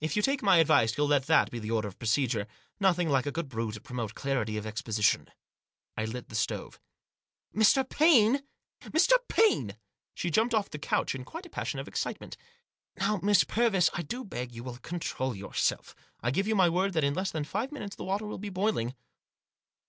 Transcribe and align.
If 0.00 0.14
you 0.14 0.22
take 0.22 0.40
my 0.40 0.58
advice 0.58 0.96
you'll 0.96 1.08
let 1.08 1.26
that 1.26 1.50
be 1.50 1.58
the 1.58 1.72
order 1.72 1.88
of 1.88 1.98
procedure. 1.98 2.46
Nothing 2.78 3.10
like 3.10 3.26
a 3.26 3.32
good 3.32 3.48
brew 3.48 3.72
to 3.72 3.80
promote 3.80 4.14
clarity 4.14 4.56
of 4.56 4.66
ex 4.66 4.82
position." 4.82 5.26
I 5.96 6.04
lit 6.04 6.28
the 6.28 6.36
stove." 6.36 6.78
Mr. 7.62 7.82
Paine! 7.82 8.42
Mr. 8.82 9.14
Paine!" 9.28 9.76
She 10.14 10.30
jumped 10.30 10.54
off 10.54 10.70
the 10.70 10.78
couch 10.78 11.16
in 11.16 11.24
quite 11.24 11.44
a 11.46 11.50
passion 11.50 11.80
of 11.80 11.88
excitement." 11.88 12.36
Now, 13.00 13.18
Miss 13.20 13.42
Purvis, 13.42 13.90
I 13.94 14.02
do 14.02 14.24
beg 14.24 14.52
you 14.54 14.62
will 14.62 14.76
control 14.76 15.34
your 15.34 15.48
13* 15.48 15.48
Digitized 15.48 15.70
by 15.70 15.70
196 15.70 15.70
THE 15.70 15.74
JOSS. 15.74 15.86
self. 15.88 15.96
I 16.20 16.30
give 16.30 16.46
you 16.46 16.54
my 16.54 16.68
word 16.68 16.92
that 16.92 17.02
in 17.02 17.14
less 17.14 17.30
than 17.32 17.42
five 17.42 17.72
minutes 17.72 17.96
the 17.96 18.04
water 18.04 18.26
will 18.26 18.38
be 18.38 18.50
boiling." 18.50 18.94